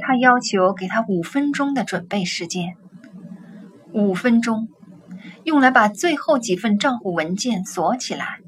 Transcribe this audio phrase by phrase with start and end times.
[0.00, 2.76] 他要求给他五分钟的准备时间。
[3.92, 4.68] 五分钟，
[5.44, 8.38] 用来把最后几份账户文件锁起来，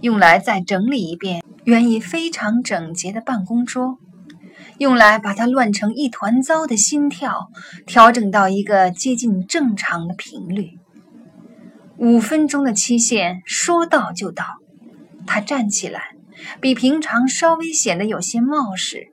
[0.00, 3.98] 用来再整理一遍原已非常整洁的办公桌，
[4.78, 7.50] 用来把他乱成一团糟的心跳
[7.86, 10.78] 调整到一个接近正常的频率。
[11.98, 14.44] 五分钟的期限说到就到。
[15.26, 16.14] 他站起来，
[16.60, 19.08] 比平常稍微显得有些冒失，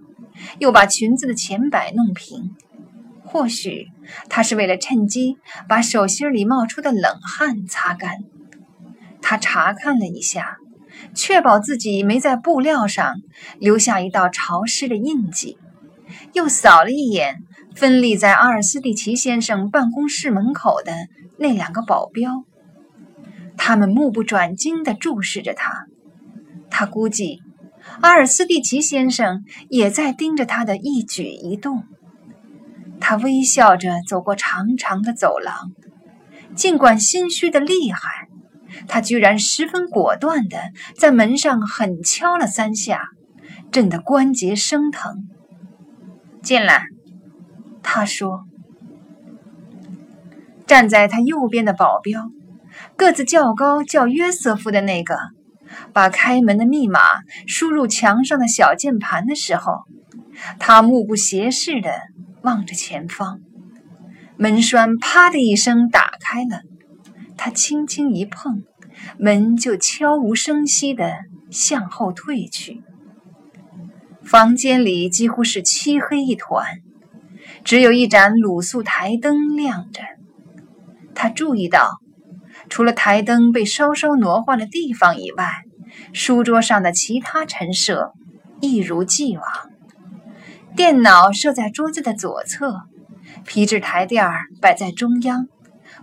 [0.59, 2.55] 又把裙子的前摆弄平。
[3.25, 3.87] 或许
[4.29, 8.19] 他是为了趁机把手心里冒出的冷汗擦干。
[9.21, 10.57] 他查看了一下，
[11.15, 13.15] 确保自己没在布料上
[13.57, 15.57] 留下一道潮湿的印记，
[16.33, 20.93] 又扫了一眼分立在阿尔斯蒂奇先生办公室门口的
[21.37, 22.43] 那两个保镖，
[23.57, 25.87] 他们目不转睛地注视着他。
[26.69, 27.41] 他估计
[28.01, 31.83] 阿尔斯蒂奇先生也在盯着他的一举一动。
[32.99, 35.71] 他微笑着走过长长的走廊，
[36.55, 38.27] 尽管心虚的厉害，
[38.87, 40.57] 他居然十分果断地
[40.97, 43.09] 在门上狠敲了三下，
[43.71, 45.27] 震得关节生疼。
[46.41, 46.85] 进来，
[47.81, 48.45] 他说。
[50.65, 52.21] 站在他右边的保镖，
[52.95, 55.17] 个子较高、叫约瑟夫的那个，
[55.93, 56.99] 把开门的密码
[57.47, 59.83] 输入墙上的小键盘的时候，
[60.59, 61.91] 他目不斜视的。
[62.43, 63.39] 望着前方，
[64.35, 66.59] 门栓啪的一声打开了。
[67.37, 68.63] 他轻轻一碰，
[69.17, 72.81] 门就悄无声息地向后退去。
[74.25, 76.65] 房间里几乎是漆黑一团，
[77.63, 80.01] 只有一盏卤素台灯亮着。
[81.15, 82.01] 他注意到，
[82.73, 85.47] 除了台灯被稍稍挪换了地方以外，
[86.11, 88.13] 书桌上的其他陈设
[88.61, 89.45] 一如既往。
[90.75, 92.81] 电脑设在桌子的左侧，
[93.45, 95.47] 皮质台垫儿摆在中央，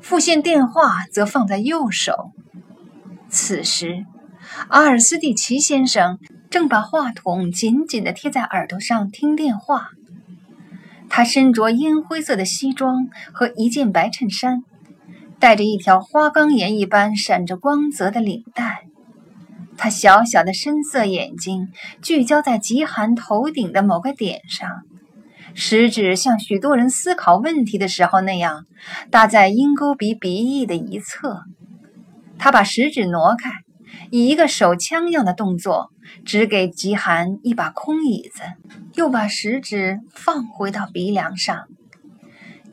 [0.00, 2.30] 复线电话则放在右手。
[3.28, 4.06] 此时，
[4.68, 6.20] 阿尔斯蒂奇先生
[6.50, 9.88] 正把话筒紧紧地贴在耳朵上听电话。
[11.08, 14.62] 他身着烟灰色的西装和一件白衬衫，
[15.40, 18.84] 戴着一条花岗岩一般闪着光泽的领带。
[19.78, 21.68] 他小小的深色眼睛
[22.02, 24.68] 聚焦在极寒头顶的某个点上，
[25.54, 28.66] 食指像许多人思考问题的时候那样
[29.10, 31.44] 搭在鹰钩鼻鼻翼的一侧。
[32.38, 33.50] 他把食指挪开，
[34.10, 35.88] 以一个手枪样的动作
[36.26, 38.42] 指给极寒一把空椅子，
[38.94, 41.64] 又把食指放回到鼻梁上。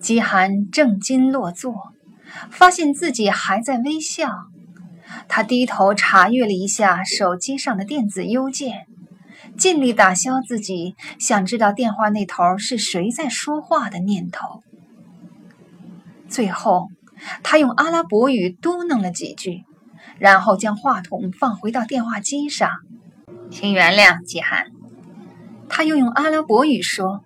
[0.02, 1.94] 极寒正襟落座，
[2.50, 4.30] 发现自己还在微笑。
[5.28, 8.88] 他低头查阅了一下手机上的电子邮件，
[9.58, 14.62] 尽力打消自己想知道电话那头是谁在说话的念头。
[16.28, 16.88] 最后，
[17.42, 19.64] 他用阿拉伯语嘟囔了几句，
[20.20, 22.70] 然后将话筒放回到电话机上。
[23.50, 24.66] “请原谅，季寒。”
[25.70, 27.24] 他又用阿拉伯语说，“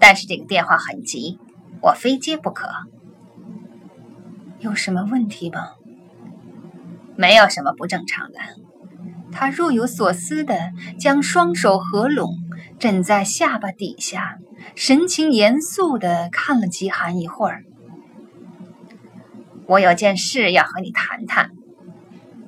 [0.00, 1.38] 但是这个电话很急，
[1.82, 2.68] 我非接不可。
[4.62, 5.72] 有什么问题吗？”
[7.14, 8.38] 没有什么不正常的。
[9.30, 12.34] 他若有所思地将双手合拢，
[12.78, 14.38] 枕在下巴底下，
[14.74, 17.64] 神情严肃地看了极寒一会儿。
[19.66, 21.50] 我有件事要和你谈谈。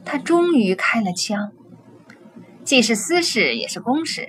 [0.04, 1.52] 他终于开了枪，
[2.64, 4.28] 既是私事也是公事，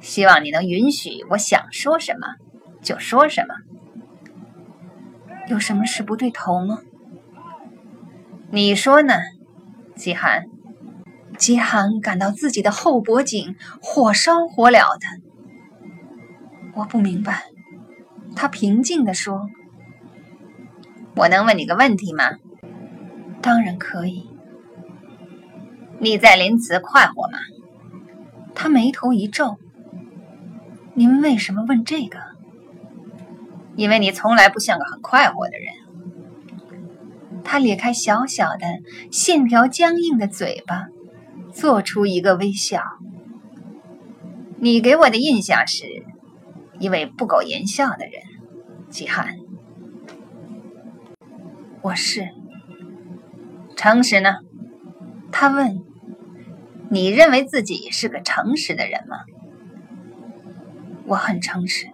[0.00, 2.26] 希望你能允许我想说什么
[2.82, 3.54] 就说什么。
[5.48, 6.80] 有什么事不对头吗？
[8.54, 9.14] 你说呢？
[9.96, 10.44] 极寒，
[11.38, 15.06] 极寒感到自己的后脖颈火烧火燎的。
[16.74, 17.44] 我不明白，
[18.36, 19.48] 他平静地说
[21.16, 22.24] ：“我能问你个问题吗
[23.40, 24.28] ？”“当然可以。
[25.98, 27.38] ”“你在林茨快活吗？”
[28.54, 29.56] 他眉头一皱。
[30.92, 32.18] “您为什么问这个
[33.76, 35.72] ？”“因为你从来不像个很快活的人。”
[37.44, 38.66] 他咧开小小的、
[39.10, 40.86] 线条僵硬的嘴巴，
[41.52, 42.82] 做出一个微笑。
[44.58, 45.84] 你给我的印象是
[46.78, 48.22] 一位不苟言笑的人，
[48.88, 49.36] 季寒。
[51.82, 52.28] 我是。
[53.76, 54.36] 诚实呢？
[55.30, 55.82] 他问。
[56.90, 59.16] 你认为自己是个诚实的人吗？
[61.06, 61.86] 我很诚实。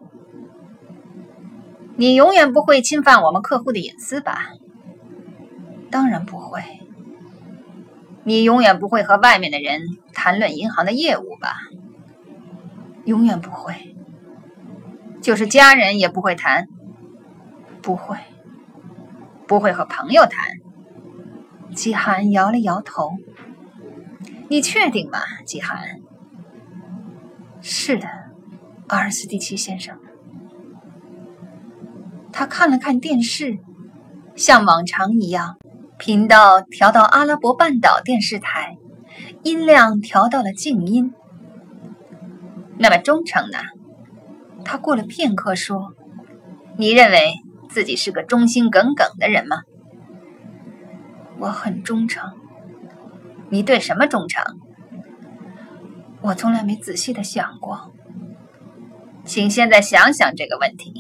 [1.97, 4.51] 你永远不会侵犯我们客户的隐私吧？
[5.91, 6.63] 当然不会。
[8.25, 9.81] 你永远不会和外面的人
[10.13, 11.57] 谈论银行的业务吧？
[13.05, 13.97] 永远不会。
[15.23, 16.69] 就是家人也不会谈。
[17.81, 18.17] 不会，
[19.47, 20.57] 不会和朋友谈。
[21.75, 23.13] 季寒摇了摇头。
[24.49, 26.01] 你确定吗，季寒？
[27.61, 28.09] 是的，
[28.89, 29.99] 阿尔斯蒂奇先生。
[32.33, 33.59] 他看了看电视，
[34.37, 35.59] 像往常一样，
[35.99, 38.79] 频道调到阿拉伯半岛电视台，
[39.43, 41.13] 音量调到了静音。
[42.79, 43.59] 那么忠诚呢？
[44.65, 45.95] 他过了片刻说
[46.79, 47.35] ：“你认为
[47.69, 49.57] 自己是个忠心耿耿的人吗？”
[51.41, 52.31] 我很忠诚。
[53.51, 54.45] 你对什么忠诚？
[56.21, 57.93] 我从来没仔细的想过。
[59.25, 60.93] 请现在想想这个问题。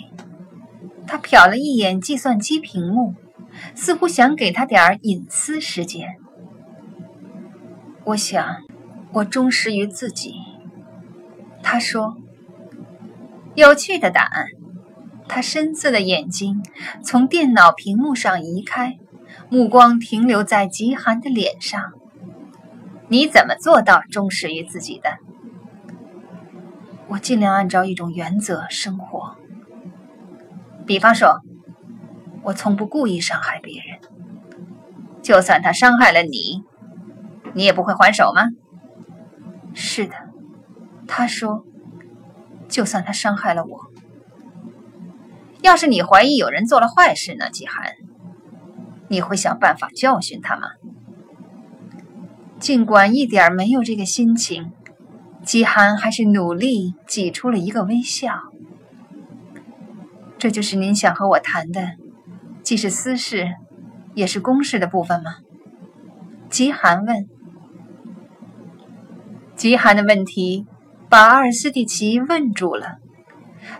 [1.06, 3.14] 他瞟了一眼计算机屏幕，
[3.74, 6.16] 似乎想给他点隐私时间。
[8.04, 8.56] 我想，
[9.12, 10.34] 我忠实于自己。
[11.62, 12.16] 他说
[13.54, 14.46] ：“有趣的答案。”
[15.28, 16.62] 他深色的眼睛
[17.04, 18.98] 从电脑屏幕上移开，
[19.50, 21.92] 目光停留在极寒的脸上。
[23.08, 25.18] 你怎么做到忠实于自己的？
[27.08, 29.36] 我尽量按照一种原则生活。
[30.86, 31.42] 比方说，
[32.48, 34.00] 我从不故意伤害别人。
[35.22, 36.62] 就算他伤害了你，
[37.52, 38.48] 你也不会还手吗？
[39.74, 40.14] 是的，
[41.06, 41.66] 他说，
[42.66, 43.78] 就算他伤害了我，
[45.60, 47.50] 要是你怀疑有人做了坏事呢？
[47.50, 47.92] 季寒，
[49.08, 50.68] 你会想办法教训他吗？
[52.58, 54.72] 尽管一点没有这个心情，
[55.42, 58.32] 季寒还是努力挤出了一个微笑。
[60.38, 61.90] 这就是您想和我谈的，
[62.68, 63.54] 既是私事，
[64.12, 65.36] 也是公事的部分吗？
[66.50, 67.26] 极寒问。
[69.56, 70.66] 极寒的问题
[71.08, 72.98] 把阿尔斯蒂奇问住了，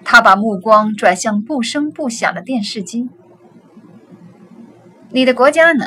[0.05, 3.11] 他把目光转向不声不响的电视机。
[5.11, 5.85] 你的国家呢？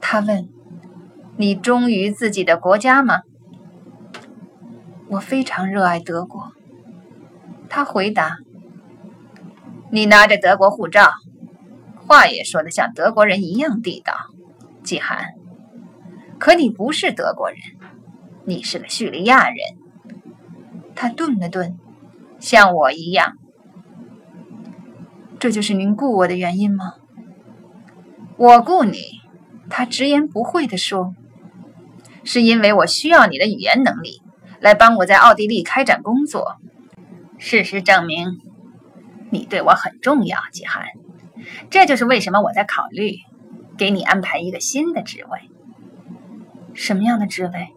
[0.00, 0.48] 他问。
[1.36, 3.22] 你忠于自己的国家吗？
[5.08, 6.52] 我非常热爱德国。
[7.68, 8.36] 他回答。
[9.90, 11.10] 你拿着德国护照，
[12.12, 14.12] 话也说得像德国人一样地道，
[14.84, 15.32] 季寒。
[16.38, 17.58] 可你不是德国人，
[18.44, 19.56] 你是个叙利亚人。
[20.94, 21.78] 他顿了顿，
[22.38, 23.38] 像我一样。
[25.38, 26.96] 这就是您雇我的原因吗？
[28.36, 28.98] 我雇你？
[29.70, 31.14] 他直言不讳地说。
[32.24, 34.20] 是因为我需要你的语言能力，
[34.60, 36.56] 来帮我在奥地利开展工作。
[37.38, 38.38] 事实证明，
[39.30, 40.88] 你对我很重要，季寒。
[41.70, 43.16] 这就是为什么我在考虑
[43.76, 45.38] 给你安排一个新的职位。
[46.74, 47.68] 什么样的职位？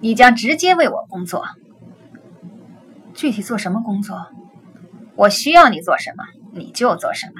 [0.00, 1.44] 你将直接为我工作。
[3.14, 4.26] 具体做什么工作？
[5.14, 7.34] 我需要你做什么，你就做什么。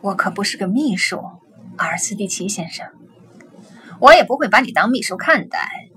[0.00, 1.22] 我可不是个秘书，
[1.76, 2.86] 阿尔斯蒂奇先生。
[4.00, 5.88] 我也不会把你当秘书看待，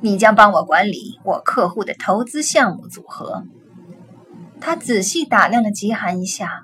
[0.00, 3.44] 你将帮我管理我客户的投资项目组合。
[4.60, 6.62] 他仔细打量了吉寒一下，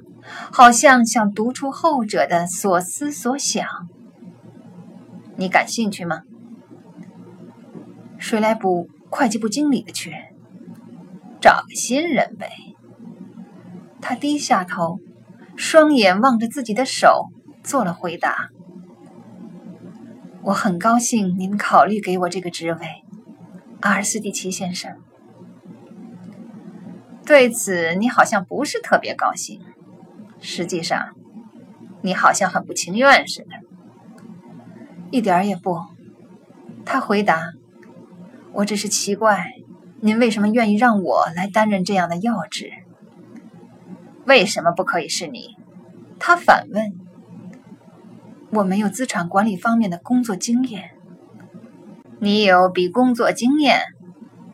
[0.53, 3.67] 好像想读出后者的所思所想。
[5.37, 6.23] 你感兴趣吗？
[8.19, 10.11] 谁来补会计部经理的缺？
[11.41, 12.51] 找个新人呗。
[14.01, 14.99] 他低下头，
[15.57, 17.27] 双眼望着自己的手，
[17.63, 18.51] 做了回答。
[20.43, 23.03] 我很高兴您考虑给我这个职位，
[23.81, 24.97] 阿尔斯蒂奇先生。
[27.27, 29.61] 对此，你好像不是特别高兴。
[30.41, 31.15] 实际上，
[32.03, 33.49] 你好像很不情愿似的。
[35.11, 35.81] 一点儿也不，
[36.85, 37.53] 他回答。
[38.53, 39.53] 我只是奇怪，
[40.01, 42.71] 您为什么愿意让我来担任这样的要职？
[44.25, 45.57] 为什么不可以是你？
[46.19, 46.95] 他反问。
[48.51, 50.93] 我没有资产管理方面的工作经验。
[52.21, 53.81] 你有比工作经验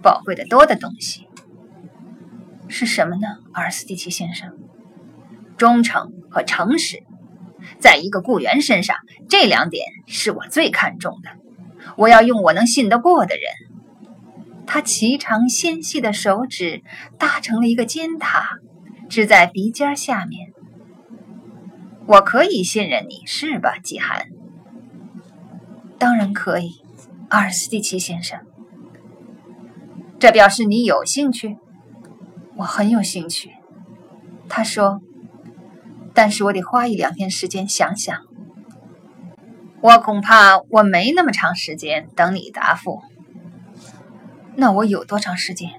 [0.03, 1.29] 宝贵的多的东西，
[2.67, 4.59] 是什么呢，阿尔斯蒂奇先生？
[5.63, 7.05] 忠诚和诚实，
[7.79, 8.97] 在一个雇员身上，
[9.29, 11.31] 这两点是我最看重的。
[11.97, 13.45] 我要用我能信得过的人。
[14.67, 16.83] 他颀长纤细的手指
[17.17, 18.59] 搭成了一个尖塔，
[19.09, 20.53] 支在鼻尖下面。
[22.07, 24.31] 我可以信任你，是吧，季寒？
[25.97, 26.83] 当然可以，
[27.29, 28.41] 阿尔斯蒂奇先生。
[30.19, 31.57] 这表示你有兴趣。
[32.57, 33.53] 我很有兴趣。
[34.49, 35.01] 他说
[36.15, 38.17] ：“但是我得花一两天时间想想。”
[39.83, 43.03] 我恐怕我没那么长时间等你答复。
[44.55, 45.71] 那我有多长时间？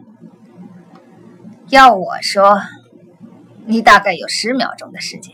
[1.69, 2.61] 要我说，
[3.65, 5.33] 你大概有十秒钟的时间。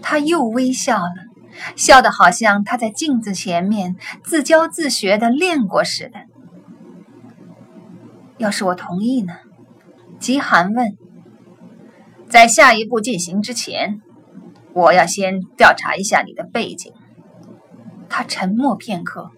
[0.00, 1.12] 他又微笑了，
[1.76, 6.20] 笑得好像他在镜子前面自教自学的练过似的。
[8.38, 9.34] 要是我同意呢？
[10.18, 10.96] 吉寒问。
[12.28, 14.00] 在下一步进行之前，
[14.72, 16.92] 我要先调查一下你的背景。
[18.08, 19.30] 他沉默片刻。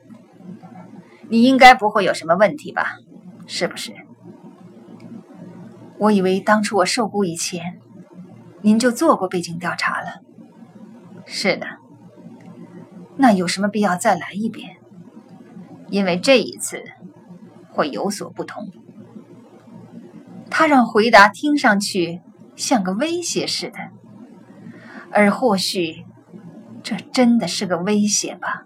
[1.30, 2.96] 你应该不会有什么问题吧？
[3.46, 3.92] 是不是？
[5.98, 7.80] 我以为当初我受雇以前，
[8.62, 10.22] 您就做过背景调查了。
[11.26, 11.66] 是的。
[13.16, 14.76] 那有什么必要再来一遍？
[15.90, 16.82] 因为这一次
[17.70, 18.70] 会有所不同。
[20.50, 22.22] 他让回答听上去
[22.58, 23.78] 像个威胁似的，
[25.12, 26.04] 而或许
[26.82, 28.57] 这真的是个威胁吧。